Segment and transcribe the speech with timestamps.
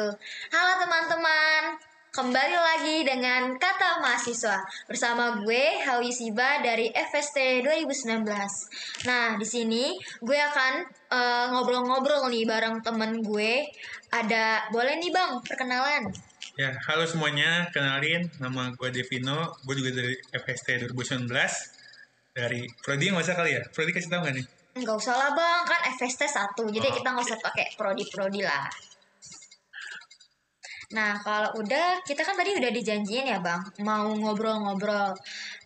[0.00, 0.52] wabarakatuh.
[0.52, 1.62] Halo teman-teman,
[2.10, 8.24] kembali lagi dengan Kata Mahasiswa bersama gue Hawi Siba dari FST 2019.
[9.04, 9.92] Nah, di sini
[10.24, 10.72] gue akan
[11.12, 13.68] eh, ngobrol-ngobrol nih bareng temen gue.
[14.10, 16.02] Ada, boleh nih bang, perkenalan.
[16.58, 21.30] Ya, halo semuanya, kenalin nama gue Devino, gue juga dari FST 2019
[22.30, 23.62] dari Prodi nggak usah kali ya?
[23.70, 24.46] Prodi kasih tau nggak nih?
[24.82, 28.89] Nggak usah lah bang, kan FST satu, jadi Oh, kita nggak usah pakai prodi-prodi lah.
[30.90, 35.14] Nah, kalau udah, kita kan tadi udah dijanjiin ya bang, mau ngobrol-ngobrol.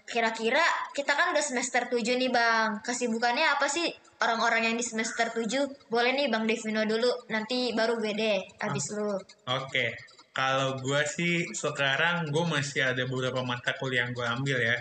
[0.04, 0.60] Kira-kira
[0.92, 3.88] kita kan udah semester 7 nih bang, kesibukannya apa sih
[4.20, 5.88] orang-orang yang di semester 7?
[5.88, 9.16] Boleh nih bang Devino dulu, nanti baru gue deh, abis lu.
[9.48, 9.96] Oke,
[10.36, 14.76] kalau gue sih sekarang gue masih ada beberapa mata kuliah yang gue ambil ya.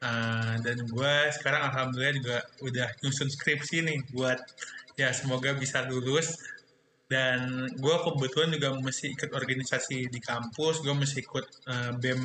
[0.00, 4.38] Eh, dan gue sekarang alhamdulillah juga udah nyusun skripsi nih buat
[4.94, 6.40] ya semoga bisa lulus.
[7.10, 12.22] Dan gue kebetulan juga masih ikut organisasi di kampus, gue masih ikut eh, BEM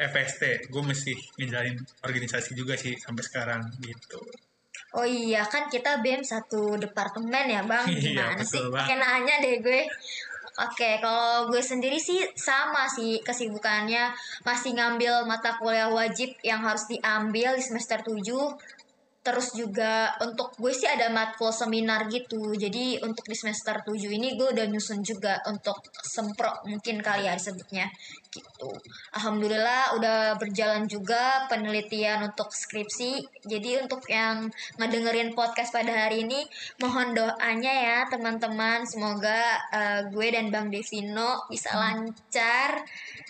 [0.00, 4.16] FST, gue masih ngejalanin organisasi juga sih sampai sekarang gitu.
[4.96, 8.64] Oh iya, kan kita BEM satu departemen ya bang, Iya, gimana betul sih?
[8.72, 8.88] banget.
[8.88, 9.82] Pakai nanya deh gue.
[10.52, 14.12] Oke, kalau gue sendiri sih sama sih kesibukannya
[14.44, 18.20] masih ngambil mata kuliah wajib yang harus diambil di semester 7
[19.22, 22.52] Terus juga untuk gue sih ada matkul seminar gitu.
[22.58, 27.38] Jadi untuk di semester 7 ini gue udah nyusun juga untuk sempro mungkin kali ya
[27.38, 27.86] disebutnya
[28.32, 28.70] gitu.
[29.14, 33.22] Alhamdulillah udah berjalan juga penelitian untuk skripsi.
[33.46, 36.42] Jadi untuk yang ngedengerin podcast pada hari ini
[36.80, 38.82] Mohon doanya ya teman-teman.
[38.82, 42.82] Semoga eh, gue dan Bang Devino bisa lancar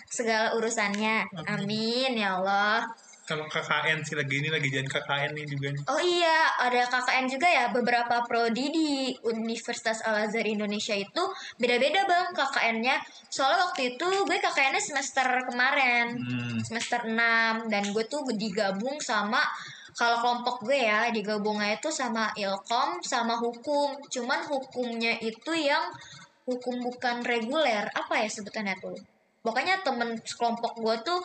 [0.09, 1.29] segala urusannya.
[1.49, 2.89] Amin ya Allah
[3.23, 5.81] Sama KKN sih lagi ini lagi jalan KKN nih juga nih.
[5.87, 7.71] Oh iya, ada KKN juga ya.
[7.71, 11.23] Beberapa prodi di Universitas Al Azhar Indonesia itu
[11.55, 12.99] beda-beda bang KKN-nya.
[13.31, 16.59] Soalnya waktu itu gue KKN-nya semester kemarin, Hmm.
[16.67, 19.39] semester 6 dan gue tuh digabung sama
[19.95, 24.03] kalau kelompok gue ya digabungnya itu sama ilkom sama hukum.
[24.11, 25.95] Cuman hukumnya itu yang
[26.43, 27.87] hukum bukan reguler.
[27.95, 28.99] Apa ya sebutannya tuh?
[29.43, 31.19] Pokoknya temen kelompok gue tuh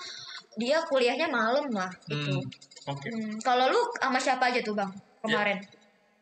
[0.58, 2.42] dia kuliahnya malam lah gitu.
[2.42, 3.08] Hmm, Oke.
[3.08, 4.90] Hmm, kalau lu sama siapa aja tuh bang
[5.22, 5.62] kemarin?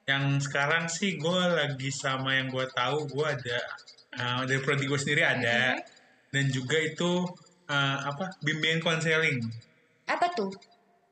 [0.04, 3.58] Yang sekarang sih gue lagi sama yang gue tahu gue ada
[4.20, 5.80] uh, dari prodi gue sendiri ada
[6.30, 7.24] dan juga itu
[7.72, 9.40] uh, apa bimbingan konseling
[10.06, 10.52] Apa tuh?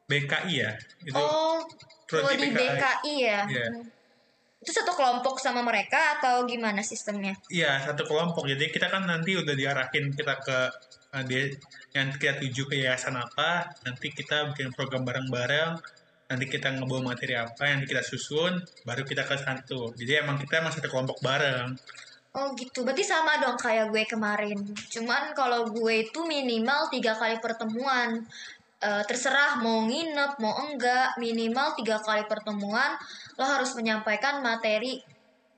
[0.05, 1.65] BKI ya itu oh,
[2.05, 3.41] prodi di BKI ya.
[3.49, 3.67] Iya.
[3.73, 3.89] Hmm.
[4.61, 7.33] Itu satu kelompok sama mereka atau gimana sistemnya?
[7.49, 10.59] Iya satu kelompok jadi kita kan nanti udah diarahin kita ke
[11.17, 11.49] uh, dia
[11.95, 15.79] yang kita tuju ke yayasan apa nanti kita bikin program bareng-bareng
[16.27, 20.59] nanti kita ngebawa materi apa yang kita susun baru kita ke satu jadi emang kita
[20.59, 21.79] emang satu kelompok bareng
[22.35, 24.59] Oh gitu, berarti sama dong kayak gue kemarin.
[24.91, 28.27] Cuman kalau gue itu minimal tiga kali pertemuan.
[28.83, 32.99] Eh, terserah mau nginep, mau enggak, minimal tiga kali pertemuan
[33.39, 34.99] lo harus menyampaikan materi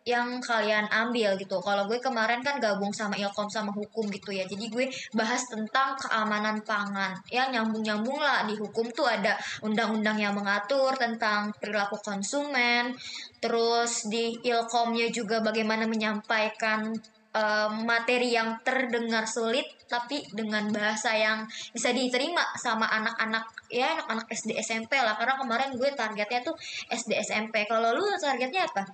[0.06, 1.58] yang kalian ambil gitu.
[1.58, 4.46] Kalau gue kemarin kan gabung sama Ilkom sama hukum gitu ya.
[4.46, 4.86] Jadi gue
[5.18, 7.18] bahas tentang keamanan pangan.
[7.26, 9.34] Ya nyambung-nyambung lah di hukum tuh ada
[9.66, 12.94] undang-undang yang mengatur tentang perilaku konsumen.
[13.42, 16.94] Terus di Ilkomnya juga bagaimana menyampaikan
[17.34, 24.26] eh, materi yang terdengar sulit tapi dengan bahasa yang bisa diterima sama anak-anak ya anak-anak
[24.34, 26.54] SD SMP lah karena kemarin gue targetnya tuh
[26.90, 28.86] SD SMP kalau lu targetnya apa?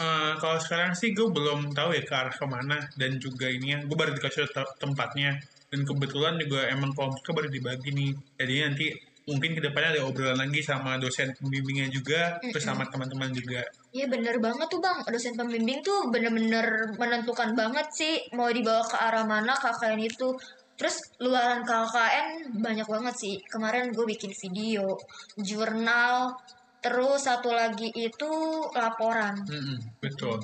[0.00, 3.76] Eh, kalau sekarang sih gue belum tahu ya ke arah ke mana dan juga ini
[3.76, 5.36] ya gue baru dikasih te- tempatnya.
[5.70, 8.10] Dan kebetulan juga emang kelompoknya baru dibagi nih.
[8.40, 8.86] Jadi nanti
[9.28, 13.60] mungkin ke depannya ada obrolan lagi sama dosen pembimbingnya juga terus sama teman-teman juga.
[13.92, 18.96] Iya bener banget tuh bang, dosen pembimbing tuh bener-bener menentukan banget sih mau dibawa ke
[18.96, 20.32] arah mana KKN itu.
[20.80, 23.36] Terus luaran KKN banyak banget sih.
[23.52, 24.96] Kemarin gue bikin video,
[25.36, 26.40] jurnal,
[26.80, 28.30] terus satu lagi itu
[28.74, 29.36] laporan.
[29.46, 30.40] Mm-mm, betul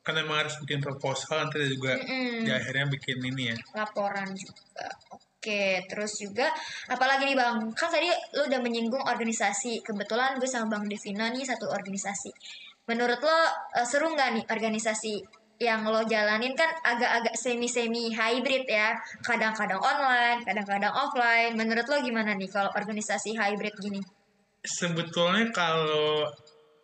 [0.00, 2.48] kan emang harus bikin proposal nanti juga Mm-mm.
[2.48, 4.88] di akhirnya bikin ini ya laporan juga.
[5.40, 6.52] Oke, terus juga
[6.84, 7.72] apalagi nih Bang?
[7.72, 9.80] Kan tadi lu udah menyinggung organisasi.
[9.80, 12.28] Kebetulan gue sama Bang Devina nih satu organisasi.
[12.92, 13.40] Menurut lo
[13.76, 15.14] eh, seru nggak nih organisasi
[15.60, 18.92] yang lo jalanin kan agak-agak semi-semi hybrid ya.
[19.24, 21.56] Kadang-kadang online, kadang-kadang offline.
[21.56, 24.00] Menurut lo gimana nih kalau organisasi hybrid gini?
[24.64, 26.28] Sebetulnya kalau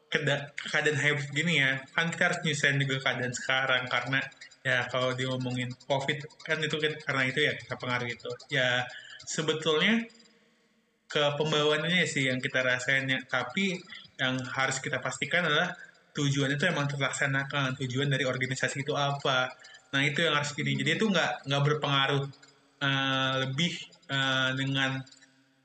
[0.09, 4.21] keadaan hybrid gini ya kan kita harus nyusahin juga keadaan sekarang karena
[4.63, 8.31] ya kalau diomongin covid kan itu kan karena itu ya kita pengaruh itu.
[8.51, 8.87] Ya
[9.27, 10.07] sebetulnya
[11.07, 13.21] ke pembawaannya sih yang kita rasain ya.
[13.27, 13.79] Tapi
[14.19, 15.71] yang harus kita pastikan adalah
[16.17, 19.53] tujuan itu emang terlaksanakan tujuan dari organisasi itu apa.
[19.93, 22.25] Nah itu yang harus gini jadi itu nggak nggak berpengaruh
[22.83, 23.73] eh, lebih
[24.11, 24.99] eh, dengan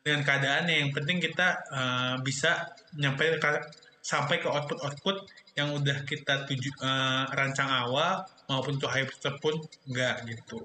[0.01, 2.65] dengan keadaannya yang penting kita eh, bisa
[2.97, 3.65] nyampe ke-
[4.01, 5.17] sampai ke output output
[5.53, 9.55] yang udah kita tuju eh, rancang awal maupun tuh hybrid pun
[9.87, 10.61] enggak gitu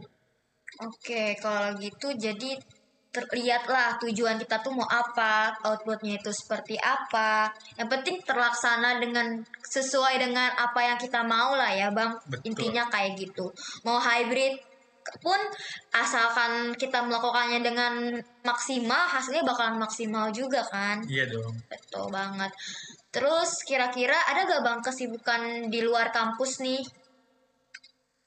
[0.76, 2.60] Oke, kalau gitu jadi
[3.08, 7.48] terlihatlah tujuan kita tuh mau apa, outputnya itu seperti apa.
[7.80, 12.12] Yang penting terlaksana dengan sesuai dengan apa yang kita mau lah ya bang.
[12.28, 12.52] Betul.
[12.52, 13.48] Intinya kayak gitu.
[13.88, 14.60] Mau hybrid
[15.22, 15.38] pun
[15.94, 17.94] asalkan kita melakukannya dengan
[18.42, 21.02] maksimal, hasilnya bakalan maksimal juga kan.
[21.06, 22.52] iya dong Betul banget.
[23.14, 25.42] Terus kira-kira ada gak bang kesibukan
[25.72, 26.84] di luar kampus nih?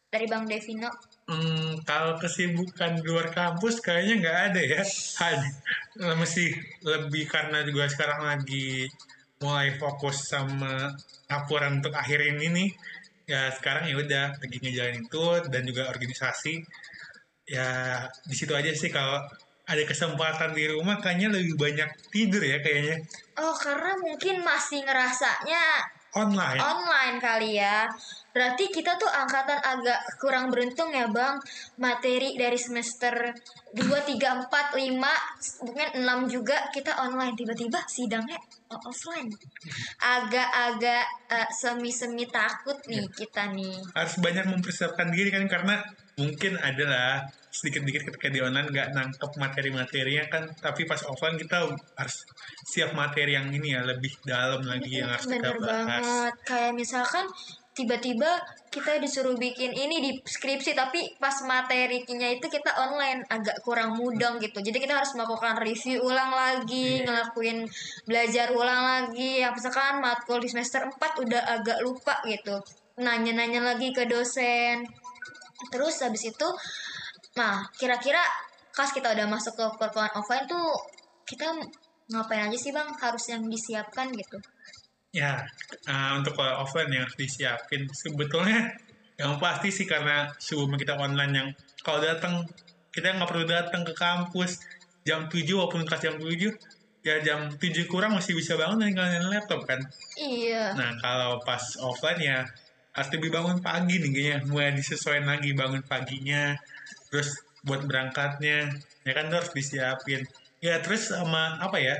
[0.09, 0.89] Dari Bang Devino?
[1.29, 4.81] Hmm, kalau kesibukan di luar kampus kayaknya nggak ada ya.
[5.21, 6.49] Hanya masih
[6.81, 8.89] lebih karena juga sekarang lagi
[9.37, 10.89] mulai fokus sama
[11.29, 12.69] laporan untuk akhir ini nih.
[13.29, 16.65] Ya sekarang ya udah lagi ngejalanin itu dan juga organisasi.
[17.45, 17.69] Ya
[18.25, 19.21] di situ aja sih kalau
[19.69, 23.05] ada kesempatan di rumah kayaknya lebih banyak tidur ya kayaknya
[23.37, 25.63] Oh, karena mungkin masih ngerasanya
[26.17, 26.57] online.
[26.57, 27.85] online kali ya.
[28.29, 31.41] Berarti kita tuh angkatan agak kurang beruntung ya, Bang.
[31.81, 33.33] Materi dari semester
[33.73, 37.33] 2, 3, 4, 5, mungkin 6 juga kita online.
[37.33, 38.37] Tiba-tiba sidangnya
[38.69, 39.29] offline.
[39.97, 43.81] Agak-agak eh, semi-semi takut nih kita nih.
[43.97, 45.81] harus banyak mempersiapkan diri kan karena
[46.19, 51.65] mungkin adalah sedikit-sedikit ketika di online nggak nangkep materi-materinya kan tapi pas offline kita
[51.97, 52.17] harus
[52.69, 56.33] siap materi yang ini ya lebih dalam lagi yang harus kita Bener bahas banget.
[56.45, 57.25] Kayak misalkan
[57.79, 58.27] tiba-tiba
[58.69, 64.37] kita disuruh bikin ini di skripsi tapi pas materinya itu kita online agak kurang mudeng
[64.43, 64.59] gitu.
[64.59, 67.07] Jadi kita harus melakukan review ulang lagi, Iya.
[67.07, 67.65] ngelakuin
[68.03, 69.41] belajar ulang lagi.
[69.41, 72.59] Yang misalkan matkul di semester 4 udah agak lupa gitu.
[72.99, 74.83] Nanya-nanya lagi ke dosen.
[75.71, 76.47] Terus habis itu
[77.39, 78.21] nah, kira-kira
[78.75, 80.71] pas kita udah masuk ke perkuliahan offline tuh
[81.25, 81.51] kita
[82.09, 84.37] ngapain aja sih Bang harus yang disiapkan gitu.
[85.09, 85.41] Ya
[85.89, 88.77] eh, untuk kalau offline yang harus disiapin sebetulnya
[89.19, 91.49] yang pasti sih karena sebelum kita online yang
[91.83, 92.45] kalau datang
[92.93, 94.63] kita nggak perlu datang ke kampus
[95.03, 96.29] jam 7 walaupun kelas jam 7
[97.03, 97.59] ya jam 7
[97.89, 99.81] kurang masih bisa bangun dan ngalamin laptop kan
[100.19, 100.75] Iya.
[100.75, 102.37] Nah, kalau pas offline ya
[102.91, 104.37] harus lebih bangun pagi nih kayaknya.
[104.51, 106.59] Mulai disesuaikan lagi bangun paginya.
[107.07, 108.67] Terus buat berangkatnya,
[109.07, 110.27] ya kan harus disiapin.
[110.59, 111.95] Ya terus sama apa ya?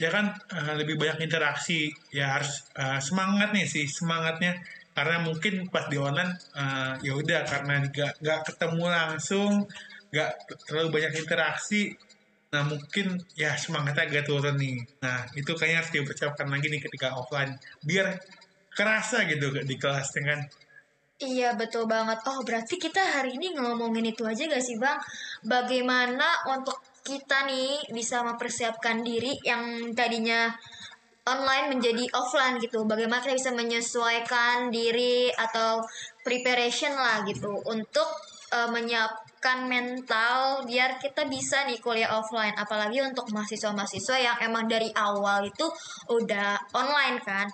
[0.00, 1.92] Ya kan eh, lebih banyak interaksi.
[2.10, 4.56] Ya harus eh, semangat nih sih, semangatnya.
[4.90, 9.52] Karena mungkin pas di online, eh, ya udah karena nggak nggak ketemu langsung,
[10.10, 10.30] nggak
[10.66, 11.94] terlalu banyak interaksi,
[12.50, 14.82] Nah mungkin ya semangatnya agak turun nih.
[15.06, 17.54] Nah itu kayaknya harus dipersiapkan lagi nih ketika offline.
[17.86, 18.18] Biar
[18.74, 20.40] kerasa gitu di kelasnya kan.
[21.20, 22.18] Iya betul banget.
[22.26, 24.98] Oh berarti kita hari ini ngomongin itu aja gak sih bang?
[25.46, 30.52] Bagaimana untuk kita nih bisa mempersiapkan diri yang tadinya
[31.28, 32.84] online menjadi offline gitu.
[32.88, 35.84] Bagaimana kita bisa menyesuaikan diri atau
[36.24, 38.08] preparation lah gitu untuk
[38.50, 42.56] eh, menyiapkan mental biar kita bisa nih kuliah offline.
[42.56, 45.66] Apalagi untuk mahasiswa-mahasiswa yang emang dari awal itu
[46.08, 47.46] udah online kan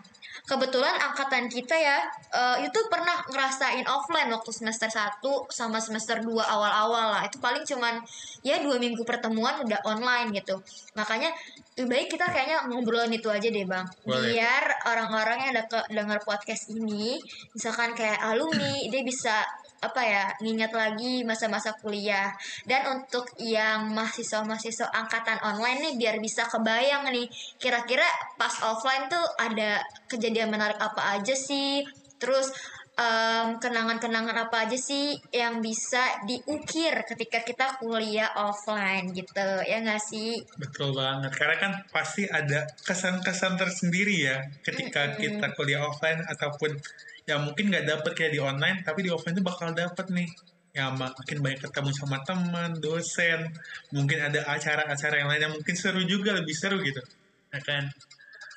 [0.45, 6.29] kebetulan angkatan kita ya eh, itu pernah ngerasain offline waktu semester 1 sama semester 2
[6.37, 7.23] awal-awal lah.
[7.25, 8.05] Itu paling cuman
[8.45, 10.61] ya dua minggu pertemuan udah online gitu.
[10.95, 11.33] Makanya
[11.77, 13.87] lebih baik kita kayaknya ngobrolin itu aja deh bang.
[14.05, 14.33] Boleh.
[14.33, 17.21] biar orang-orang yang ada dengar podcast ini
[17.53, 19.45] misalkan kayak alumni dia bisa
[19.81, 22.33] apa ya ngingat lagi masa-masa kuliah.
[22.65, 27.29] Dan untuk yang mahasiswa-mahasiswa angkatan online nih biar bisa kebayang nih
[27.61, 28.07] kira-kira
[28.41, 31.85] pas offline tuh ada kejadian menarik apa aja sih?
[32.17, 32.49] Terus
[32.97, 40.01] em, kenangan-kenangan apa aja sih yang bisa diukir ketika kita kuliah offline gitu ya nggak
[40.01, 40.41] sih?
[40.57, 41.33] Betul banget.
[41.37, 46.81] Karena kan pasti ada kesan-kesan tersendiri ya ketika kita kuliah offline ataupun
[47.27, 50.31] ya mungkin nggak dapet kayak di online, tapi di offline itu bakal dapet nih.
[50.77, 53.49] Ya mak- makin banyak ketemu sama teman, dosen,
[53.91, 57.01] mungkin ada acara-acara yang lain yang mungkin seru juga, lebih seru gitu.
[57.49, 57.89] Ya kan?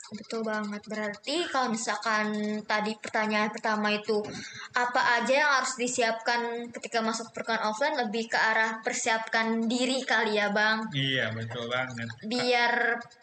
[0.10, 0.82] Betul banget.
[0.90, 2.34] Berarti kalau misalkan
[2.66, 4.26] tadi pertanyaan pertama itu
[4.74, 10.42] apa aja yang harus disiapkan ketika masuk perkuliahan offline lebih ke arah persiapkan diri kali
[10.42, 10.90] ya, Bang.
[10.92, 12.10] Iya, betul banget.
[12.26, 12.74] Biar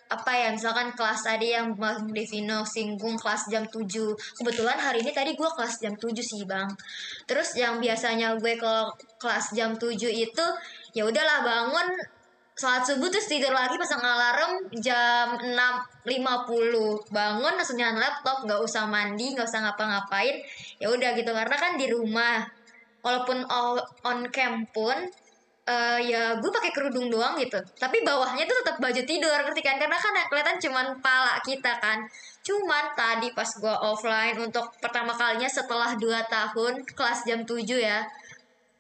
[0.07, 3.83] apa ya misalkan kelas tadi yang Bang Devino singgung kelas jam 7
[4.39, 6.71] kebetulan hari ini tadi gue kelas jam 7 sih bang.
[7.27, 10.47] Terus yang biasanya gue kalau kelas jam 7 itu
[10.95, 11.89] ya udahlah bangun
[12.57, 16.09] Salat subuh terus tidur lagi pasang alarm jam 6.50
[17.13, 20.41] bangun langsung nyalain laptop nggak usah mandi nggak usah ngapa-ngapain
[20.81, 21.37] ya udah gitu.
[21.37, 22.49] Karena kan di rumah
[23.05, 23.45] walaupun
[24.09, 24.97] on cam pun
[25.67, 27.59] eh, ya gue pakai kerudung doang gitu.
[27.77, 29.77] Tapi bawahnya tuh tetap baju tidur ngerti kan?
[29.77, 32.07] Karena kan kelihatan cuman pala kita kan.
[32.47, 38.07] Cuman tadi pas gue offline untuk pertama kalinya setelah 2 tahun kelas jam 7 ya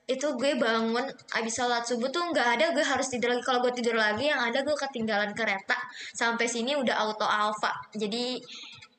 [0.07, 1.03] itu gue bangun
[1.35, 3.43] abis sholat subuh tuh nggak ada gue harus tidur lagi.
[3.43, 5.75] Kalau gue tidur lagi yang ada gue ketinggalan kereta.
[6.15, 8.39] Sampai sini udah auto alfa jadi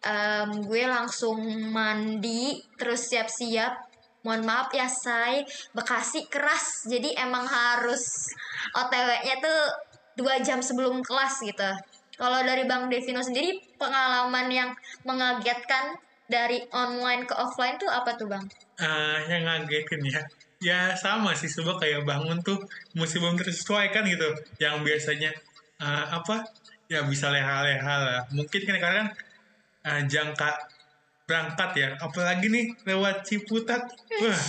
[0.03, 1.39] em, gue langsung
[1.71, 3.86] mandi terus siap-siap
[4.27, 5.47] mohon maaf ya say.
[5.71, 8.27] Bekasi keras jadi emang harus
[8.75, 9.59] OTW-nya tuh
[10.19, 11.71] dua jam sebelum kelas gitu.
[12.19, 14.69] Kalau dari Bang Devino sendiri pengalaman yang
[15.07, 15.95] mengagetkan
[16.27, 18.43] dari online ke offline tuh apa tuh Bang?
[18.83, 20.21] Ah, yang ngagetin ya?
[20.57, 22.57] Ya sama sih coba kayak bangun tuh
[22.97, 24.27] masih belum tersesuaikan gitu.
[24.59, 25.31] Yang biasanya
[25.79, 26.43] ah, apa?
[26.91, 28.19] Ya bisa leha-leha lah.
[28.33, 29.07] Mungkin kan karena kan
[29.85, 30.49] ah, jangka
[31.27, 31.87] berangkat ya.
[31.99, 33.83] Apalagi nih lewat Ciputat.
[34.23, 34.41] Wah.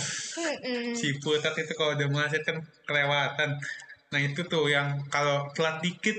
[0.95, 3.59] Ciputat itu kalau udah macet kan kelewatan.
[4.09, 6.15] Nah itu tuh yang kalau telat dikit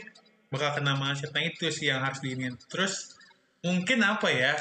[0.53, 1.33] bakal kena macet.
[1.33, 2.55] Nah itu sih yang harus diinin.
[2.69, 3.17] Terus
[3.65, 4.53] mungkin apa ya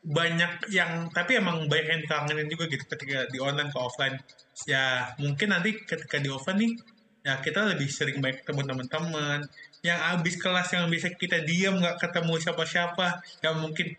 [0.00, 4.16] banyak yang tapi emang banyak yang dikangenin juga gitu ketika di online ke offline.
[4.64, 6.72] Ya mungkin nanti ketika di offline nih
[7.20, 9.44] ya kita lebih sering baik ketemu teman-teman.
[9.84, 13.92] Yang abis kelas yang bisa kita diam nggak ketemu siapa-siapa yang mungkin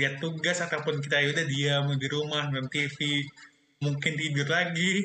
[0.00, 3.20] lihat tugas ataupun kita ya udah diam di rumah nonton TV
[3.84, 5.04] mungkin tidur lagi.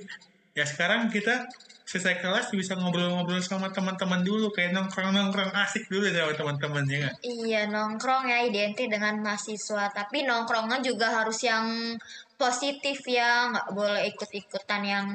[0.55, 1.51] Ya sekarang kita
[1.85, 7.15] selesai kelas bisa ngobrol-ngobrol sama teman-teman dulu kayak nongkrong-nongkrong asik dulu sama teman-teman ya nggak?
[7.21, 9.93] Iya nongkrong ya identik dengan mahasiswa.
[9.93, 11.93] Tapi nongkrongnya juga harus yang
[12.35, 15.07] positif ya nggak boleh ikut-ikutan yang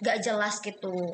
[0.00, 1.12] nggak jelas gitu.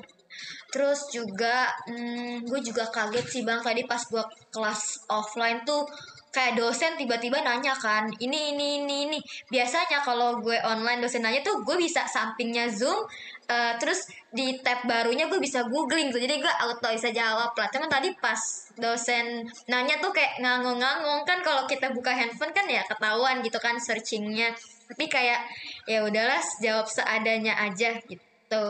[0.70, 3.58] Terus juga hmm, gue juga kaget sih bang.
[3.58, 4.24] Tadi pas gue
[4.54, 5.90] kelas offline tuh
[6.30, 9.18] kayak dosen tiba-tiba nanya kan ini ini ini ini.
[9.50, 13.02] Biasanya kalau gue online dosen nanya tuh gue bisa sampingnya zoom
[13.50, 16.22] eh, terus di tab barunya gue bisa googling tuh.
[16.22, 18.38] Jadi gue auto bisa jawab lah cuman tadi pas
[18.78, 21.26] dosen nanya tuh kayak ngangong-ngangong.
[21.26, 24.54] Kan kalau kita buka handphone kan ya ketahuan gitu kan searchingnya.
[24.86, 25.42] Tapi kayak
[25.90, 28.66] ya udahlah jawab seadanya aja gitu.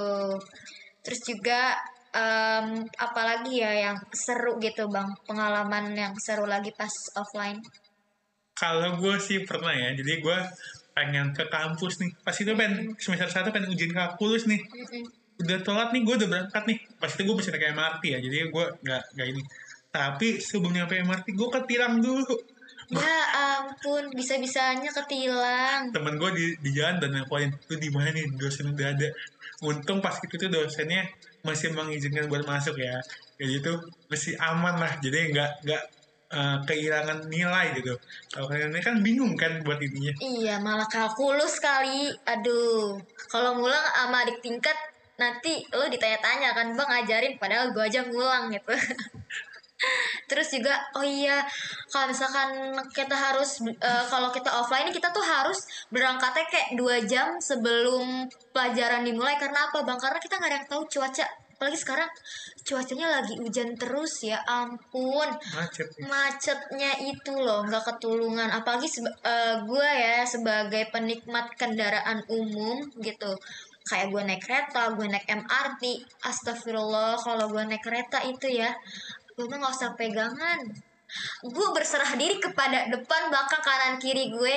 [1.01, 1.77] Terus juga
[2.11, 7.59] em, apalagi ya yang seru gitu bang pengalaman yang seru lagi pas offline
[8.61, 10.39] Kalau gue sih pernah ya, jadi gue
[10.93, 12.13] pengen ke kampus nih.
[12.21, 14.61] Pas itu pengen semester satu pengen ujian kalkulus nih.
[15.41, 16.79] Udah telat nih, gue udah berangkat nih.
[17.01, 19.43] Pas itu gue masih naik MRT ya, jadi gue nggak nggak ini.
[19.89, 22.37] Tapi sebelum nyampe MRT, gue ketilang dulu.
[22.91, 28.29] ya ampun bisa-bisanya ketilang Temen gue di, di jalan dan nelfonin, lu di mana nih
[28.37, 29.09] dosen udah ada.
[29.65, 31.07] Untung pas itu tuh dosennya
[31.47, 32.97] masih mengizinkan buat masuk ya.
[33.37, 33.73] Kayak gitu
[34.13, 35.83] masih aman lah, jadi nggak nggak
[36.31, 37.95] eh, kehilangan nilai gitu.
[38.33, 40.13] Kalau ini kan bingung kan buat ininya.
[40.21, 44.77] iya malah kalkulus kali aduh kalau ngulang sama adik tingkat
[45.21, 48.73] nanti lo ditanya-tanya kan bang ajarin padahal gue aja ngulang gitu
[50.31, 51.43] Terus juga oh iya
[51.91, 57.03] kalau misalkan kita harus eh, kalau kita offline ini kita tuh harus berangkatnya kayak dua
[57.03, 59.35] jam sebelum pelajaran dimulai.
[59.35, 59.99] Karena apa bang?
[59.99, 61.27] Karena kita nggak ada yang tahu cuaca.
[61.61, 62.09] Apalagi sekarang
[62.65, 65.29] cuacanya lagi hujan terus ya ampun.
[65.53, 68.49] Macet macetnya itu loh nggak ketulungan.
[68.49, 68.89] Apalagi
[69.67, 73.37] gue ya sebagai penikmat kendaraan umum gitu.
[73.85, 75.83] Kayak gue naik kereta gue naik MRT
[76.25, 78.71] astagfirullah kalau gue naik kereta itu ya
[79.41, 80.61] gue mah nggak usah pegangan.
[81.49, 84.57] Gue berserah diri kepada depan belakang kanan kiri gue.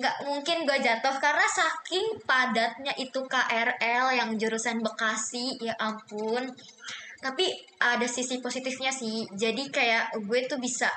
[0.00, 6.48] Nggak mungkin gue jatuh karena saking padatnya itu KRL yang jurusan Bekasi ya ampun.
[7.20, 7.44] Tapi
[7.76, 9.28] ada sisi positifnya sih.
[9.36, 10.88] Jadi kayak gue tuh bisa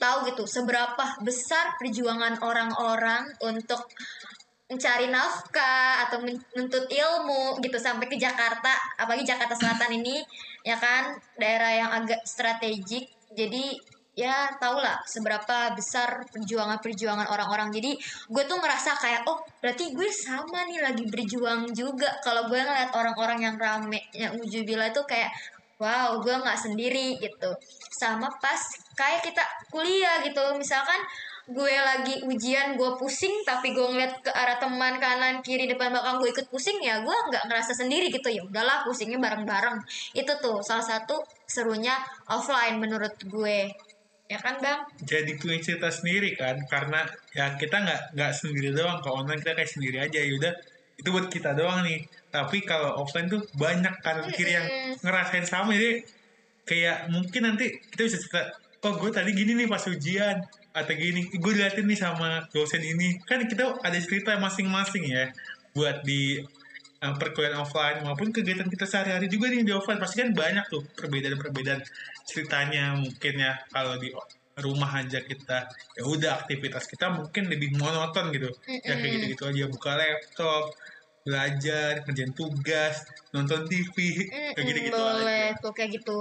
[0.00, 3.84] tahu gitu seberapa besar perjuangan orang-orang untuk
[4.72, 10.24] mencari nafkah atau menuntut ilmu gitu sampai ke Jakarta apalagi Jakarta Selatan ini
[10.62, 11.18] ya kan?
[11.38, 13.10] Daerah yang agak strategik.
[13.32, 13.76] Jadi
[14.12, 17.72] ya tau lah seberapa besar perjuangan-perjuangan orang-orang.
[17.72, 17.96] Jadi
[18.28, 22.08] gue tuh ngerasa kayak oh berarti gue sama nih lagi berjuang juga.
[22.20, 25.32] Kalau gue ngeliat orang-orang yang rame yang ujubila tuh kayak
[25.80, 27.50] wow gue nggak sendiri gitu.
[27.90, 28.60] Sama pas
[28.94, 30.42] kayak kita kuliah gitu.
[30.60, 31.00] Misalkan
[31.50, 36.22] gue lagi ujian gue pusing tapi gue ngeliat ke arah teman kanan kiri depan belakang
[36.22, 38.30] gue ikut pusing ya gue nggak ngerasa sendiri gitu.
[38.30, 39.82] Ya udahlah pusingnya bareng-bareng.
[40.14, 41.18] Itu tuh salah satu
[41.50, 41.98] serunya
[42.30, 43.74] offline menurut gue.
[44.30, 44.86] Ya kan bang?
[45.02, 49.02] Jadi punya cerita sendiri kan karena ya kita nggak nggak sendiri doang.
[49.02, 50.54] Kalau online kita kayak sendiri aja yaudah
[50.94, 52.06] itu buat kita doang nih.
[52.30, 54.66] Tapi kalau offline tuh banyak kanan kiri yang
[55.02, 55.74] ngerasain sama.
[55.74, 56.06] Jadi
[56.62, 60.42] kayak mungkin nanti kita bisa cerita oh gue tadi gini nih pas ujian
[60.72, 63.20] atau gini gue diliatin nih sama dosen ini.
[63.24, 65.28] Kan kita ada cerita masing-masing ya
[65.76, 66.40] buat di
[67.04, 70.00] uh, perkuliahan offline maupun kegiatan kita sehari-hari juga nih di offline.
[70.00, 71.80] Pasti kan banyak tuh perbedaan-perbedaan
[72.24, 73.52] ceritanya mungkin ya.
[73.68, 74.08] Kalau di
[74.52, 75.64] rumah aja kita
[75.96, 78.48] ya udah aktivitas kita mungkin lebih monoton gitu.
[78.84, 80.72] Ya kayak gitu-gitu aja buka laptop
[81.22, 86.18] belajar kerjain tugas nonton TV kayak gitu-gitu boleh aja tuh kayak gitu.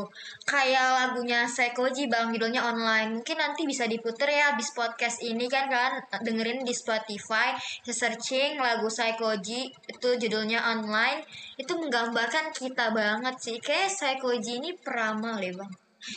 [0.48, 3.20] Kayak lagunya Sekoji bang judulnya online.
[3.20, 6.04] Mungkin nanti bisa diputer ya habis podcast ini kan kan?
[6.22, 11.24] Dengerin di Spotify searching lagu Sekoji itu judulnya online.
[11.56, 13.58] Itu menggambarkan kita banget sih.
[13.60, 15.72] Kayak Sekoji ini peramal ya bang.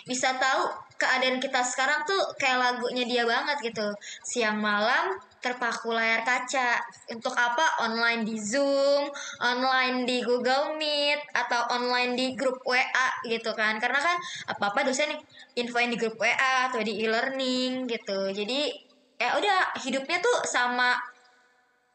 [0.08, 3.88] Bisa tahu keadaan kita sekarang tuh kayak lagunya dia banget gitu.
[4.24, 6.80] Siang malam terpaku layar kaca.
[7.12, 7.84] Untuk apa?
[7.84, 9.12] Online di Zoom
[9.44, 13.76] online di Google Meet atau online di grup WA gitu kan.
[13.76, 14.16] Karena kan
[14.48, 15.20] apa apa dosen nih
[15.60, 18.32] infoin di grup WA atau di e-learning gitu.
[18.32, 18.72] Jadi
[19.20, 20.96] ya udah hidupnya tuh sama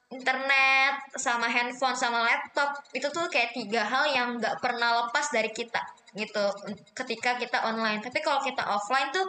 [0.09, 5.53] internet sama handphone sama laptop itu tuh kayak tiga hal yang nggak pernah lepas dari
[5.53, 5.81] kita
[6.13, 6.45] gitu
[6.93, 8.01] ketika kita online.
[8.01, 9.25] Tapi kalau kita offline tuh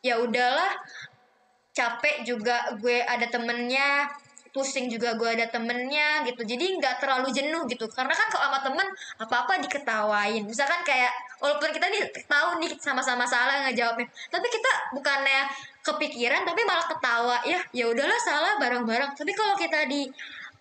[0.00, 0.72] ya udahlah
[1.76, 4.08] capek juga gue ada temennya
[4.56, 6.40] pusing juga gue ada temennya gitu.
[6.40, 7.84] Jadi nggak terlalu jenuh gitu.
[7.92, 8.88] Karena kan kalau sama temen
[9.20, 10.40] apa apa diketawain.
[10.48, 15.44] Misalkan kayak walaupun kita nih tahu nih sama-sama salah ngejawabnya tapi kita bukannya
[15.84, 19.12] kepikiran tapi malah ketawa ya ya udahlah salah bareng-bareng.
[19.12, 20.08] Tapi kalau kita di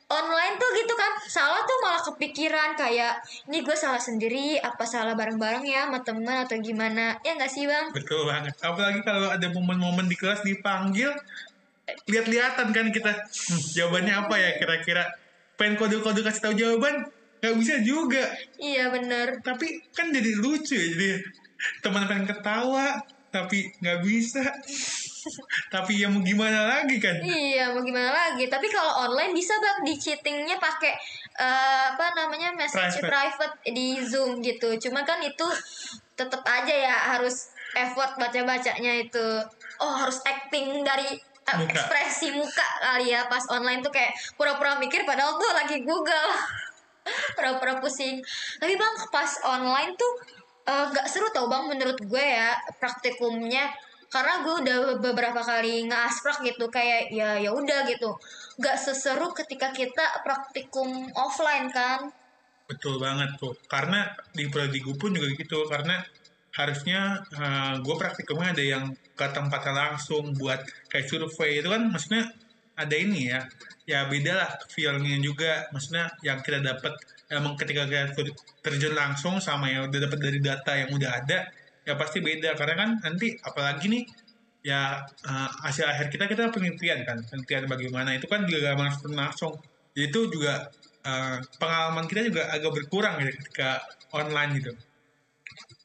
[0.09, 1.11] online tuh gitu kan.
[1.25, 6.37] Salah tuh malah kepikiran kayak ini gue salah sendiri apa salah bareng-bareng ya sama temen
[6.45, 7.17] atau gimana?
[7.25, 7.89] Ya nggak sih bang?
[7.89, 8.53] Betul banget.
[8.61, 11.09] Apalagi kalau ada momen-momen di kelas dipanggil
[12.09, 15.03] lihat-lihatan kan kita hmm, jawabannya apa ya kira-kira?
[15.55, 17.07] Pengen kode-kode kasih tahu jawaban
[17.41, 18.25] nggak bisa juga.
[18.61, 19.41] Iya bener.
[19.41, 21.09] Tapi kan jadi lucu ya jadi
[21.81, 22.99] teman pengen ketawa
[23.31, 24.43] tapi nggak bisa
[25.67, 28.45] tapi ya mau gimana lagi kan Iya, mau gimana lagi?
[28.47, 30.93] Tapi kalau online bisa bang di cheatingnya pakai
[31.35, 33.09] eh, apa namanya message Private.
[33.09, 33.55] private.
[33.73, 34.77] di Zoom gitu.
[34.79, 35.45] Cuma kan itu
[36.13, 39.27] tetap aja ya harus effort baca bacanya itu.
[39.77, 41.77] Oh harus acting dari Muka.
[41.77, 46.29] ekspresi muka kali ya pas online tuh kayak pura-pura mikir padahal tuh lagi Google.
[47.37, 48.17] pura-pura pusing.
[48.57, 50.11] Tapi bang pas online tuh
[50.65, 53.69] eh, nggak seru tau bang menurut gue ya praktikumnya
[54.15, 58.15] karena gue udah beberapa kali ngasprak gitu kayak ya ya udah gitu.
[58.55, 62.07] Nggak seseru ketika kita praktikum offline kan?
[62.63, 65.67] Betul banget tuh karena di prodi gue pun juga gitu.
[65.67, 65.99] Karena
[66.55, 67.19] harusnya
[67.83, 72.31] gue praktikumnya ada yang ke tempatnya langsung buat kayak survei itu kan maksudnya
[72.79, 73.43] ada ini ya.
[73.83, 75.67] Ya beda lah feelnya juga.
[75.75, 76.95] Maksudnya yang kita dapat
[77.27, 81.51] emang ketika kita ter- terjun langsung sama yang udah dapat dari data yang udah ada
[81.87, 82.57] ya pasti beda.
[82.57, 84.03] Karena kan nanti apalagi nih
[84.65, 87.21] ya eh, hasil akhir kita kita penelitian kan.
[87.23, 88.17] Penelitian bagaimana.
[88.17, 89.53] Itu kan juga langsung langsung.
[89.95, 90.67] Itu juga
[91.05, 94.73] eh, pengalaman kita juga agak berkurang gitu ketika online gitu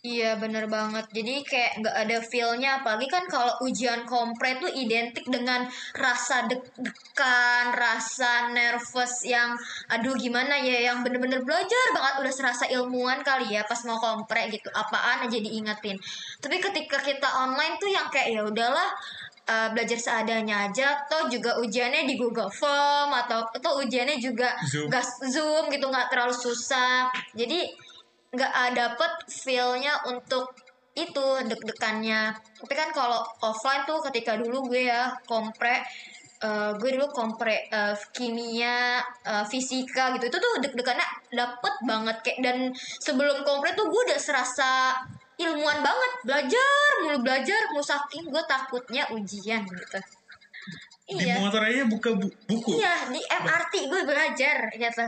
[0.01, 1.05] iya bener banget.
[1.13, 7.67] Jadi kayak nggak ada feelnya apalagi kan kalau ujian kompre tuh identik dengan rasa deg-degan
[7.77, 9.53] rasa nervous yang
[9.93, 10.93] aduh gimana ya?
[10.93, 14.73] Yang bener-bener belajar banget udah serasa ilmuwan kali ya pas mau kompre gitu.
[14.73, 16.01] Apaan aja diingetin.
[16.41, 18.89] Tapi ketika kita online tuh yang kayak ya udahlah
[19.53, 24.89] eh, belajar seadanya aja toh juga ujiannya di Google Form atau atau ujiannya juga Zoom.
[24.89, 27.13] nggak Zoom gitu nggak terlalu susah.
[27.37, 27.90] Jadi
[28.31, 30.55] nggak uh, dapet feelnya untuk
[30.91, 35.87] itu deg-degannya tapi kan kalau offline tuh ketika dulu gue ya kompre
[36.43, 42.39] eh, gue dulu kompre eh, kimia eh, fisika gitu itu tuh deg-degannya dapet banget kayak
[42.43, 42.57] dan
[42.99, 44.99] sebelum kompre tuh gue udah serasa
[45.39, 49.99] ilmuwan banget belajar mulu belajar mulu saking gue takutnya ujian gitu
[51.11, 55.05] di iya motor aja buka bu- buku Iya, di MRT gue belajar gitu.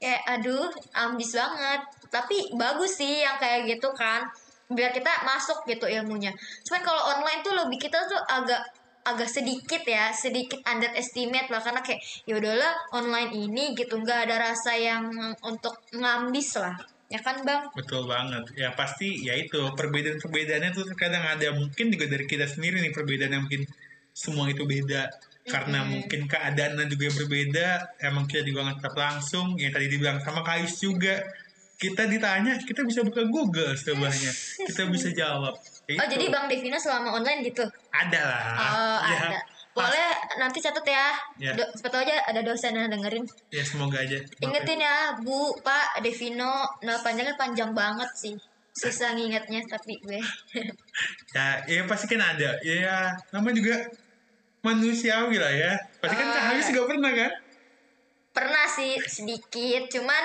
[0.00, 1.80] Kayak aduh, ambis banget.
[2.10, 4.26] Tapi bagus sih yang kayak gitu kan.
[4.70, 6.30] Biar kita masuk gitu ilmunya.
[6.62, 8.62] Cuman kalau online tuh lebih kita tuh agak
[9.00, 14.52] agak sedikit ya, sedikit underestimate lah karena kayak ya udahlah online ini gitu nggak ada
[14.52, 15.10] rasa yang
[15.42, 16.76] untuk ngambis lah.
[17.10, 17.74] Ya kan, Bang?
[17.74, 18.54] Betul banget.
[18.54, 23.34] Ya pasti ya itu perbedaan-perbedaannya tuh terkadang ada mungkin juga dari kita sendiri nih perbedaan
[23.34, 23.66] yang mungkin
[24.14, 25.10] semua itu beda
[25.48, 27.66] karena mungkin keadaannya juga berbeda
[28.04, 31.24] emang kita juga nggak langsung yang tadi dibilang sama Kais juga
[31.80, 34.28] kita ditanya kita bisa buka Google sebelahnya
[34.62, 35.56] kita bisa jawab
[35.88, 37.64] Ya Oh, jadi Bang Devina selama online gitu.
[37.90, 39.40] ada lah Oh, ya, ada.
[39.70, 41.10] Boleh nanti catat ya.
[41.36, 41.50] Ya.
[41.50, 43.22] Do, siapa aja ada dosen yang dengerin.
[43.50, 48.34] ya semoga aja Ingetin ya, Bu, Pak, Devino, nama panjangnya panjang banget sih.
[48.70, 50.18] Susah ngingetnya tapi gue.
[51.34, 53.78] ya ya pasti kan ada ya nama juga
[54.60, 56.34] manusiawi lah ya pasti kan Ah.
[56.34, 57.30] Kak Haris juga pernah kan
[58.30, 60.24] pernah sih sedikit cuman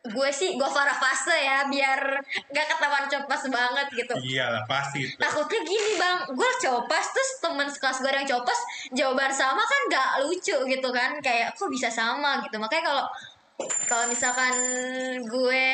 [0.00, 2.00] gue sih gue farah fase ya biar
[2.48, 4.14] gak ketahuan copas banget gitu.
[4.16, 5.14] Iyalah pasti itu.
[5.20, 8.60] takutnya gini bang gue copas terus temen sekelas gue yang copas
[8.96, 12.40] jawaban sama kan gak lucu gitu kan kayak kok bisa sama?
[12.40, 12.56] gitu.
[12.56, 13.04] Makanya kalau
[13.84, 14.56] kalau misalkan
[15.28, 15.64] gue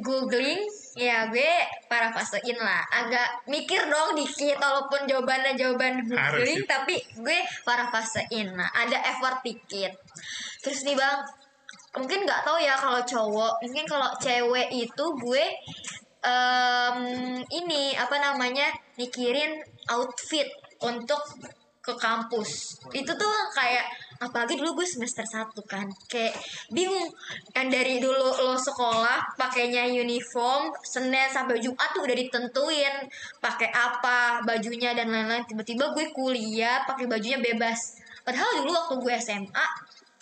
[0.00, 0.64] googling
[0.96, 1.52] ya gue
[1.84, 2.80] para fasein lah.
[2.88, 6.70] Agak mikir dong dikit walaupun jawabannya jawaban googling Harus.
[6.70, 8.72] tapi gue para fasein lah.
[8.72, 9.92] Ada effort dikit.
[10.64, 11.39] Terus nih bang
[11.96, 13.52] mungkin nggak tahu ya kalau cowok.
[13.66, 15.44] Mungkin kalau cewek itu gue
[16.22, 16.98] em,
[17.50, 19.58] ini apa namanya mikirin
[19.90, 20.46] outfit
[20.84, 21.20] untuk
[21.80, 22.76] ke kampus.
[22.92, 23.88] Itu tuh kayak
[24.20, 25.88] apalagi dulu gue semester 1 kan.
[26.06, 26.36] Kayak
[26.70, 27.08] bingung.
[27.56, 32.94] Kan dari dulu lo sekolah pakainya uniform Senin sampai Jumat tuh udah ditentuin
[33.40, 35.42] pakai apa bajunya dan lain-lain.
[35.48, 37.98] Tiba-tiba gue kuliah pakai bajunya bebas.
[38.20, 39.66] Padahal dulu waktu gue SMA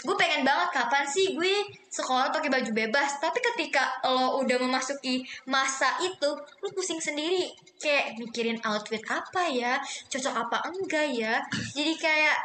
[0.09, 3.21] gue pengen banget kapan sih gue sekolah pakai baju bebas.
[3.21, 7.53] Tapi ketika lo udah memasuki masa itu lo pusing sendiri.
[7.77, 9.77] Kayak mikirin outfit apa ya?
[10.09, 11.45] Cocok apa enggak ya?
[11.77, 12.41] Jadi kayak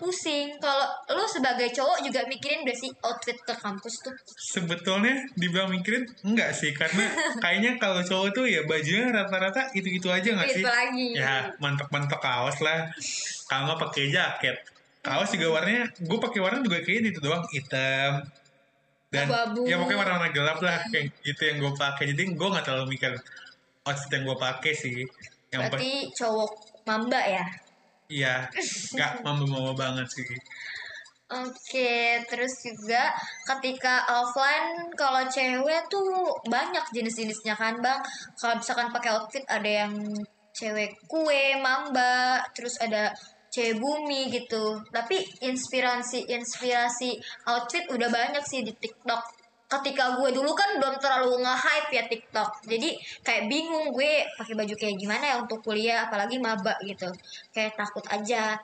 [0.00, 0.56] pusing.
[0.56, 4.14] Kalau lo sebagai cowok juga mikirin udah sih outfit ke kampus tuh?
[4.32, 6.72] Sebetulnya dibilang mikirin enggak sih.
[6.72, 7.12] Karena
[7.44, 10.64] kayaknya kalau cowok tuh ya bajunya rata-rata itu-itu aja nggak sih?
[10.64, 11.06] itu lagi.
[11.12, 12.88] Ya mantep-mantep kaos lah.
[13.44, 14.56] Kalau nggak pakai jaket
[15.02, 18.22] kaos juga warnanya gue pakai warna juga kayak itu doang hitam.
[19.12, 19.68] Dan Abu-abu.
[19.68, 22.04] ya pokoknya warna-warna gelap lah yang itu yang gue pakai.
[22.14, 23.12] Jadi gue nggak terlalu mikir
[23.84, 25.04] outfit yang gue pakai sih.
[25.52, 26.50] Yang pas berarti cowok
[26.88, 27.44] mamba ya?
[28.08, 28.34] Iya
[28.96, 30.24] nggak mampu-mampu banget sih.
[31.32, 33.08] Oke, terus juga
[33.48, 38.04] ketika offline kalau cewek tuh banyak jenis-jenisnya kan bang.
[38.36, 39.96] Kalau misalkan pakai outfit ada yang
[40.52, 43.16] cewek kue, mamba, terus ada
[43.52, 44.80] cewek bumi gitu.
[44.88, 49.44] Tapi inspirasi inspirasi outfit udah banyak sih di TikTok.
[49.68, 52.64] Ketika gue dulu kan belum terlalu nge-hype ya TikTok.
[52.68, 52.92] Jadi
[53.24, 57.08] kayak bingung gue pakai baju kayak gimana ya untuk kuliah apalagi maba gitu.
[57.52, 58.56] Kayak takut aja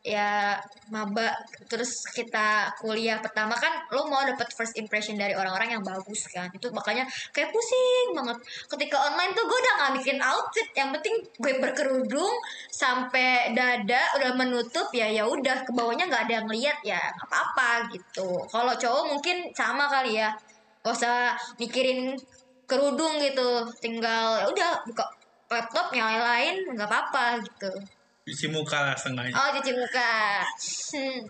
[0.00, 0.56] ya
[0.88, 1.28] maba
[1.68, 6.48] terus kita kuliah pertama kan lo mau dapet first impression dari orang-orang yang bagus kan?
[6.56, 7.04] Itu makanya
[7.36, 8.40] kayak pusing banget.
[8.64, 12.32] Ketika online tuh gue udah gak bikin outfit yang penting gue berkerudung
[12.72, 17.92] sampai dada udah menutup ya ya udah ke bawahnya nggak ada yang lihat ya apa-apa
[17.92, 18.40] gitu.
[18.48, 20.32] Kalau cowok mungkin sama kali ya
[20.80, 22.16] gak usah mikirin
[22.64, 25.04] kerudung gitu tinggal ya udah buka
[25.50, 27.99] laptop nyalain nggak apa-apa gitu
[28.30, 30.46] cuci muka lah sengaja Oh cuci muka.
[30.94, 31.20] Hmm.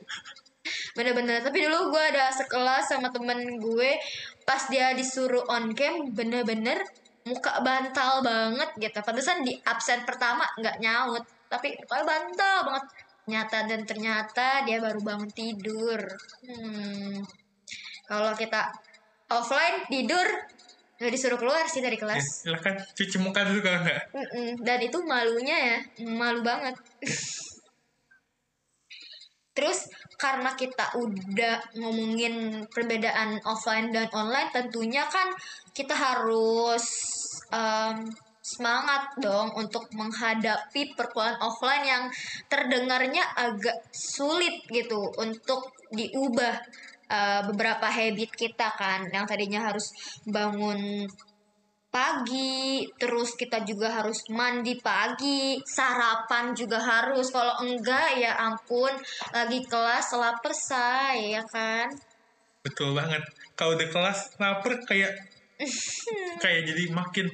[0.92, 1.40] Bener-bener.
[1.40, 3.96] Tapi dulu gue ada sekelas sama temen gue
[4.44, 6.84] Pas dia disuruh on cam Bener-bener
[7.24, 8.98] Muka bantal banget gitu.
[9.00, 12.84] Pantesan di absen pertama nggak nyaut Tapi mukanya bantal banget.
[13.30, 16.00] Nyata dan ternyata dia baru bangun tidur.
[16.44, 17.22] Hmm.
[18.10, 18.74] Kalau kita
[19.30, 20.26] offline tidur
[21.00, 24.02] Nggak disuruh keluar sih dari ya, kelas silahkan cuci muka dulu kalau nggak.
[24.60, 25.78] Dan itu malunya ya,
[26.12, 26.76] malu banget.
[29.56, 29.88] Terus
[30.20, 35.32] karena kita udah ngomongin perbedaan offline dan online, tentunya kan
[35.72, 36.84] kita harus
[37.48, 42.04] em, semangat dong untuk menghadapi perkuliahan offline yang
[42.48, 46.60] terdengarnya agak sulit gitu untuk diubah
[47.10, 49.90] eh, beberapa habit kita kan, yang tadinya harus
[50.24, 51.10] bangun
[51.90, 57.34] pagi, terus kita juga harus mandi pagi, sarapan juga harus.
[57.34, 58.94] Kalau enggak ya ampun,
[59.34, 61.90] lagi kelas lapar say, ya kan?
[62.60, 63.24] betul banget
[63.56, 65.12] kalau udah kelas lapar kayak
[66.44, 67.26] kayak jadi makin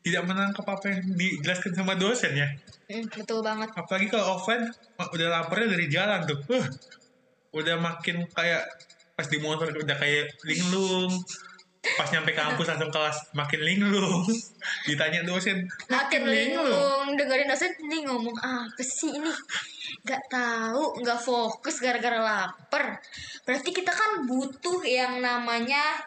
[0.00, 2.48] tidak menangkap apa yang dijelaskan sama dosen ya
[2.90, 3.70] Hmm, betul banget.
[3.78, 4.66] apalagi kalau offline
[4.98, 6.66] udah laparnya dari jalan tuh uh,
[7.54, 8.66] udah makin kayak
[9.20, 11.12] pas di motor udah kayak linglung
[12.00, 14.24] pas nyampe kampus langsung kelas makin linglung
[14.88, 19.28] ditanya dosen Makin linglung, dengerin dosen ini ngomong apa sih ini?
[20.04, 23.00] Gak tahu, gak fokus gara-gara lapar.
[23.44, 26.00] Berarti kita kan butuh yang namanya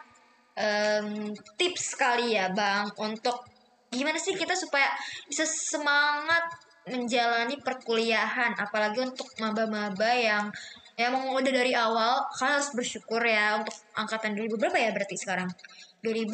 [0.58, 3.46] em, tips kali ya bang untuk
[3.94, 4.90] gimana sih kita supaya
[5.30, 6.50] bisa semangat
[6.90, 10.50] menjalani perkuliahan apalagi untuk maba-maba yang
[10.94, 15.16] ya emang udah dari awal kalian harus bersyukur ya untuk angkatan 2000 berapa ya berarti
[15.18, 15.50] sekarang?
[16.02, 16.30] 2000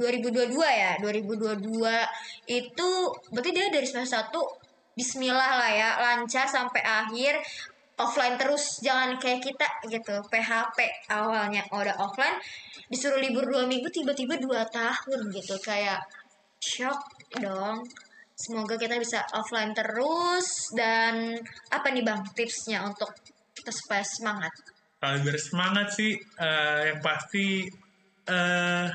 [0.00, 0.96] 2022 ya?
[1.04, 1.60] 2022
[2.48, 2.90] itu
[3.30, 4.60] berarti dia dari semester 1
[4.98, 7.38] Bismillah lah ya lancar sampai akhir
[8.00, 12.36] offline terus jangan kayak kita gitu PHP awalnya udah offline
[12.88, 16.00] disuruh libur dua minggu tiba-tiba dua tahun gitu kayak
[16.58, 16.98] shock
[17.38, 17.84] dong
[18.40, 20.72] semoga kita bisa offline terus.
[20.72, 21.36] Dan
[21.68, 23.12] apa nih bang tipsnya untuk
[23.52, 24.52] kita supaya semangat?
[25.00, 27.68] Kalau biar semangat sih eh, yang pasti
[28.28, 28.88] eh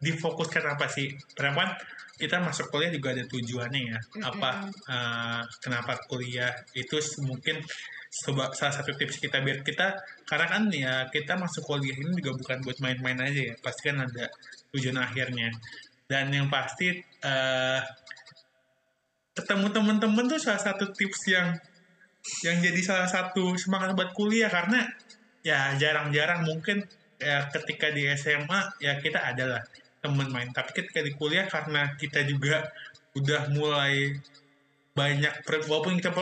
[0.00, 1.08] difokuskan apa sih?
[1.32, 1.72] Perempuan
[2.14, 3.98] kita masuk kuliah juga ada tujuannya ya.
[4.28, 7.60] Apa eh, kenapa kuliah itu mungkin
[8.24, 12.38] coba salah satu tips kita biar kita karena kan ya kita masuk kuliah ini juga
[12.38, 13.54] bukan buat main-main aja ya.
[13.60, 14.24] Pasti kan ada
[14.72, 15.52] tujuan akhirnya.
[16.04, 17.80] Dan yang pasti eh
[19.34, 21.58] ketemu temen-temen tuh salah satu tips yang
[22.46, 24.48] yang jadi salah satu semangat buat kuliah.
[24.48, 24.86] Karena
[25.44, 26.86] ya jarang-jarang mungkin
[27.20, 29.60] ya ketika di SMA ya kita adalah
[30.00, 30.48] temen main.
[30.54, 32.64] Tapi ketika di kuliah karena kita juga
[33.14, 34.14] udah mulai
[34.94, 36.14] banyak walaupun kita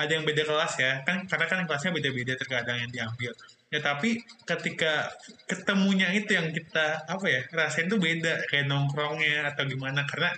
[0.00, 3.36] ada yang beda kelas ya kan karena kan kelasnya beda-beda terkadang yang diambil.
[3.68, 5.12] Ya tapi ketika
[5.44, 8.48] ketemunya itu yang kita apa ya rasain tuh beda.
[8.48, 10.08] Kayak nongkrongnya atau gimana.
[10.08, 10.32] Karena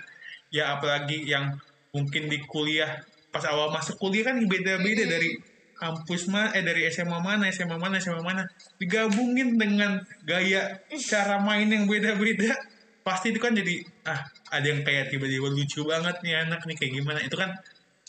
[0.51, 1.55] ya apalagi yang
[1.93, 5.37] mungkin di kuliah pas awal masuk kuliah kan beda-beda dari
[5.79, 8.43] kampus mah eh dari SMA mana SMA mana SMA mana.
[8.75, 12.51] Digabungin dengan gaya cara main yang beda-beda.
[12.99, 14.19] Pasti itu kan jadi ah
[14.51, 17.19] ada yang kayak tiba-tiba lucu banget nih anak nih kayak gimana.
[17.23, 17.55] Itu kan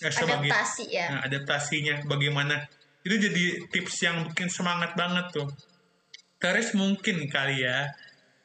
[0.03, 1.07] eh, sebagai adaptasi ya.
[1.15, 2.59] Nah, adaptasinya bagaimana.
[3.07, 5.49] Itu jadi tips yang bikin semangat banget tuh.
[6.43, 7.87] Terus mungkin kali ya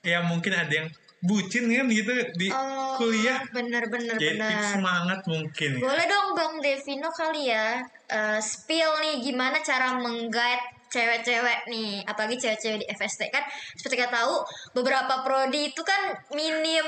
[0.06, 0.88] ya mungkin ada yang
[1.26, 1.86] bucin kan?
[1.90, 3.44] Gitu di oh kuliah.
[3.52, 5.82] bener bener jadi tips bener semangat mungkin ya.
[5.84, 10.62] boleh dong bang Devino kali ya eh, spill nih gimana cara menggait
[10.96, 12.08] cewek-cewek nih.
[12.08, 13.44] Apalagi cewek-cewek di FST kan
[13.76, 16.88] seperti kita tahu beberapa prodi itu kan minim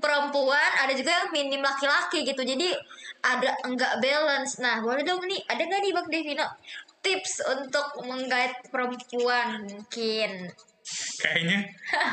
[0.00, 2.40] perempuan ada juga yang minim laki-laki gitu.
[2.40, 2.72] Jadi
[3.20, 4.56] ada enggak balance.
[4.64, 6.46] Nah boleh dong nih ada nggak nih bang Devino
[7.02, 10.48] tips untuk menggait perempuan mungkin
[11.22, 11.62] kayaknya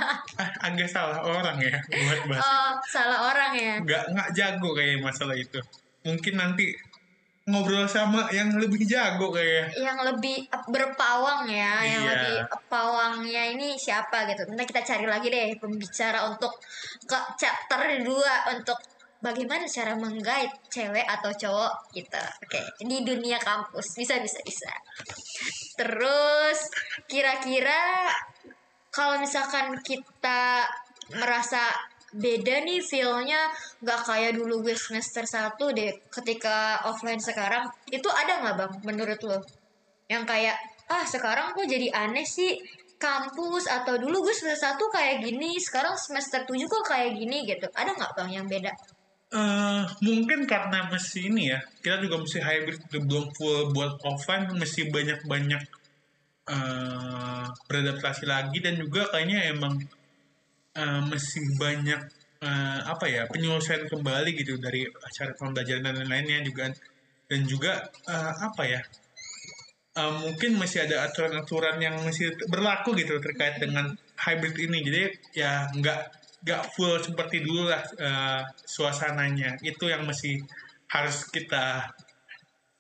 [0.68, 5.34] agak salah orang ya buat bahas oh salah orang ya nggak nggak jago kayak masalah
[5.34, 5.58] itu
[6.06, 6.70] mungkin nanti
[7.50, 12.12] ngobrol sama yang lebih jago kayak yang lebih berpawang ya, yang Iya.
[12.14, 12.38] lebih
[12.70, 14.46] pawangnya ini siapa gitu.
[14.54, 16.54] Nanti kita cari lagi deh pembicara untuk
[17.10, 18.78] ke chapter 2 untuk
[19.18, 22.22] bagaimana cara menggait cewek atau cowok kita.
[22.46, 24.70] Oke, di dunia kampus bisa bisa bisa.
[25.74, 26.60] Terus
[27.10, 28.14] kira-kira
[28.90, 30.66] kalau misalkan kita
[31.14, 31.62] merasa
[32.10, 33.54] beda nih feel-nya
[33.86, 35.92] nggak kayak dulu gue semester 1 deh.
[36.10, 39.38] Ketika offline sekarang itu ada nggak bang menurut lo?
[40.10, 40.58] Yang kayak
[40.90, 42.58] ah sekarang kok jadi aneh sih
[42.98, 47.70] kampus atau dulu gue semester 1 kayak gini sekarang semester 7 kok kayak gini gitu.
[47.70, 48.74] Ada nggak bang yang beda?
[49.30, 54.90] Eh, mungkin karena masih ini ya kita juga mesti hybrid belum full buat offline mesti
[54.90, 55.62] banyak-banyak
[56.54, 59.74] eh beradaptasi lagi dan juga kayaknya emang
[60.82, 62.02] eh, masih banyak
[62.48, 66.66] eh, apa ya penyelesaian kembali gitu dari acara pembelajaran dan lain-lainnya juga.
[67.30, 67.74] Dan juga
[68.14, 68.82] eh, apa ya
[70.00, 73.86] eh, mungkin masih ada aturan-aturan yang masih berlaku gitu terkait dengan
[74.26, 74.78] hybrid ini.
[74.88, 75.02] Jadi
[75.42, 76.00] ya nggak
[76.46, 79.60] nggak full seperti dulu lah eh, suasananya.
[79.62, 80.42] Itu yang masih
[80.90, 81.66] harus kita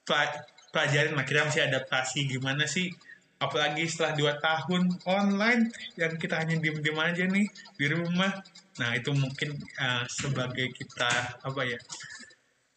[0.07, 1.25] pela- pelajarin lah.
[1.25, 2.87] Mesti adaptasi gimana sih
[3.39, 7.47] apalagi setelah dua tahun online yang kita hanya diem-diem aja nih
[7.79, 8.35] di rumah.
[8.83, 11.79] Nah itu mungkin eh, sebagai kita apa ya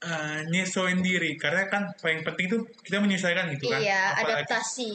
[0.06, 1.34] eh, nyesuaiin diri.
[1.34, 3.82] Karena kan paling penting tuh kita menyesuaikan gitu kan.
[3.82, 4.92] Iya apalagi, adaptasi.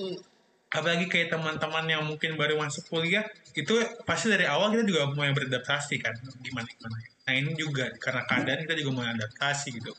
[0.72, 3.76] Apalagi kayak teman-teman yang mungkin baru masuk kuliah itu
[4.08, 6.16] pasti dari awal kita juga mulai beradaptasi kan.
[6.40, 6.96] Gimana gimana.
[7.28, 9.92] Nah ini juga karena keadaan kita juga mulai adaptasi gitu.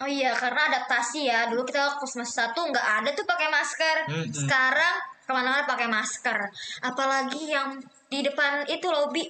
[0.00, 1.52] Oh iya, karena adaptasi ya.
[1.52, 3.96] Dulu kita waktu semester satu nggak ada tuh pakai masker.
[4.08, 4.32] Mm-mm.
[4.32, 4.96] Sekarang
[5.30, 6.38] ke mana-mana pakai masker.
[6.82, 7.78] Apalagi yang
[8.10, 9.22] di depan itu lobby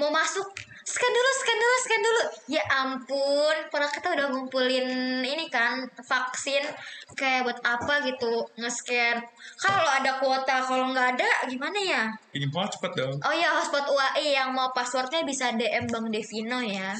[0.00, 0.48] mau masuk
[0.82, 2.22] scan dulu, scan dulu, scan dulu.
[2.48, 6.64] Ya ampun, padahal kita udah ngumpulin ini kan vaksin
[7.12, 9.20] kayak buat apa gitu nge-scan.
[9.60, 12.02] Kalau ada kuota, kalau nggak ada gimana ya?
[12.32, 16.96] ini hotspot dong Oh iya, hotspot UAI yang mau passwordnya bisa DM Bang Devino ya.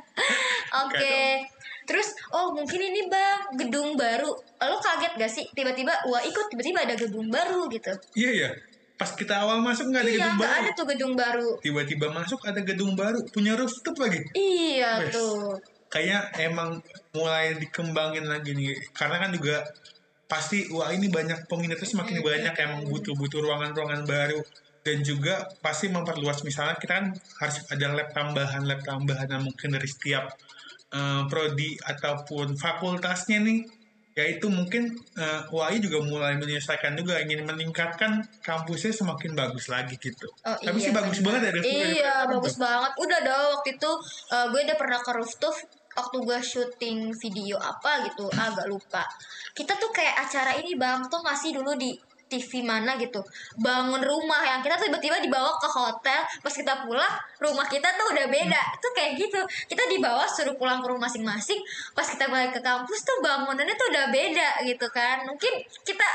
[0.84, 1.48] Oke.
[1.90, 4.30] Terus, oh mungkin ini bang gedung baru.
[4.62, 7.90] Lo kaget gak sih tiba-tiba UAI kok tiba-tiba ada gedung baru gitu?
[8.14, 8.50] iya ya
[9.00, 11.48] pas kita awal masuk nggak ada iya, gedung baru ada tuh gedung baru.
[11.64, 15.16] tiba-tiba masuk ada gedung baru punya rooftop lagi Iya Wes.
[15.16, 15.56] tuh.
[15.88, 16.20] kayaknya
[16.52, 16.76] emang
[17.16, 19.64] mulai dikembangin lagi nih karena kan juga
[20.28, 24.38] pasti wah ini banyak peminatnya semakin banyak emang butuh-butuh ruangan-ruangan baru
[24.84, 27.06] dan juga pasti memperluas misalnya kita kan
[27.40, 30.28] harus ada lab tambahan lab tambahan yang mungkin dari setiap
[30.90, 33.60] eh, prodi ataupun fakultasnya nih
[34.10, 40.26] yaitu mungkin eh, UAI juga mulai menyelesaikan juga ingin meningkatkan kampusnya semakin bagus lagi gitu
[40.44, 41.26] Oh, tapi iya, sih bagus bener.
[41.30, 42.90] banget ya dari Iya, bagus banget.
[42.98, 43.90] Udah dong waktu itu
[44.34, 45.54] eh, gue udah pernah ke rooftop
[45.90, 49.02] waktu gue syuting video apa gitu, agak lupa.
[49.54, 51.94] Kita tuh kayak acara ini bang, tuh ngasih dulu di
[52.30, 53.18] TV mana gitu.
[53.58, 58.26] Bangun rumah yang kita tiba-tiba dibawa ke hotel pas kita pulang rumah kita tuh udah
[58.30, 58.62] beda.
[58.78, 59.40] Itu kayak gitu.
[59.66, 61.58] Kita dibawa suruh pulang ke rumah masing-masing.
[61.92, 65.26] Pas kita balik ke kampus tuh bangunannya tuh udah beda gitu kan.
[65.26, 66.08] Mungkin kita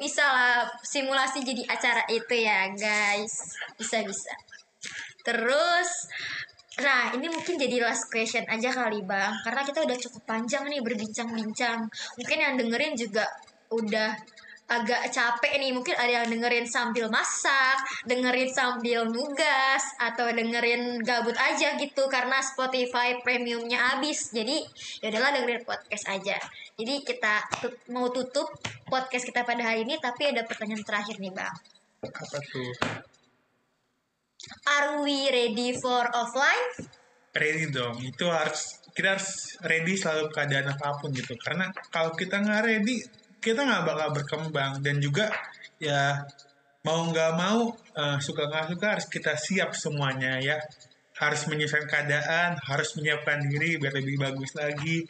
[0.00, 3.54] bisa lah simulasi jadi acara itu ya guys.
[3.78, 4.34] Bisa bisa.
[5.22, 6.10] Terus
[6.80, 9.36] Nah, ini mungkin jadi last question aja kali, Bang.
[9.44, 11.84] Karena kita udah cukup panjang nih berbincang-bincang.
[12.16, 13.28] Mungkin yang dengerin juga
[13.68, 14.16] udah
[14.70, 15.74] agak capek nih.
[15.74, 22.38] Mungkin ada yang dengerin sambil masak, dengerin sambil nugas, atau dengerin gabut aja gitu karena
[22.38, 24.30] Spotify premiumnya habis.
[24.30, 24.62] Jadi,
[25.02, 26.38] ya udahlah dengerin podcast aja.
[26.78, 28.46] Jadi kita tut- mau tutup
[28.86, 31.52] podcast kita pada hari ini, tapi ada pertanyaan terakhir nih, Bang.
[32.06, 32.72] Apa tuh?
[34.64, 36.88] Are we ready for offline?
[37.36, 38.00] Ready dong.
[38.00, 41.36] Itu harus kita harus ready selalu keadaan apa pun gitu.
[41.38, 43.04] Karena kalau kita nggak ready,
[43.42, 45.32] kita nggak bakal berkembang dan juga
[45.80, 46.28] ya
[46.84, 50.60] mau nggak mau eh, suka nggak suka harus kita siap semuanya ya.
[51.20, 55.04] Harus menyesuaikan keadaan, harus menyiapkan diri biar lebih bagus lagi,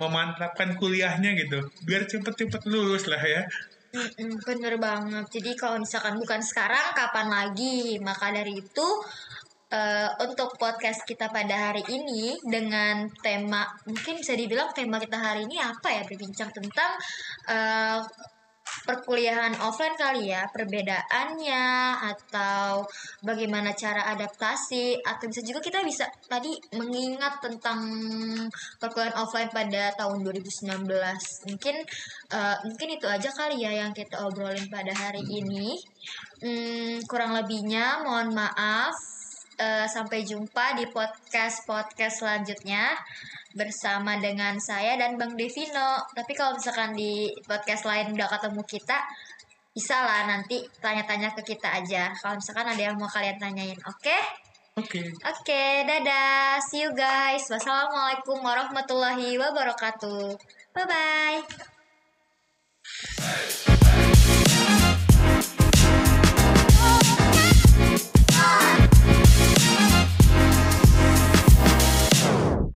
[0.00, 3.44] memantapkan kuliahnya gitu, biar cepet-cepet lulus lah ya.
[3.92, 5.28] Mm-mm, bener banget.
[5.28, 8.00] Jadi kalau misalkan bukan sekarang, kapan lagi?
[8.00, 8.88] Maka dari itu
[9.70, 15.46] eh, untuk podcast kita pada hari ini dengan tema mungkin bisa dibilang tema kita hari
[15.46, 16.02] ini apa ya?
[16.04, 16.98] Berbincang tentang
[17.46, 18.02] eh,
[18.86, 21.66] perkuliahan offline kali ya, perbedaannya
[22.14, 22.86] atau
[23.22, 27.80] bagaimana cara adaptasi atau bisa juga kita bisa tadi mengingat tentang
[28.78, 30.86] perkuliahan offline pada tahun 2019.
[31.50, 31.76] Mungkin
[32.34, 35.76] eh, mungkin itu aja kali ya yang kita obrolin pada hari ini.
[36.40, 39.19] Hmm, kurang lebihnya mohon maaf.
[39.60, 42.96] Eh, sampai jumpa di podcast podcast selanjutnya
[43.52, 46.00] bersama dengan saya dan Bang Devino.
[46.16, 49.04] Tapi kalau misalkan di podcast lain udah ketemu kita,
[49.76, 52.08] bisa lah nanti tanya-tanya ke kita aja.
[52.16, 54.18] Kalau misalkan ada yang mau kalian tanyain, oke?
[54.80, 55.04] Oke.
[55.28, 56.56] Oke, dadah.
[56.72, 57.44] See you guys.
[57.52, 60.40] Wassalamualaikum warahmatullahi wabarakatuh.
[60.72, 61.44] Bye-bye.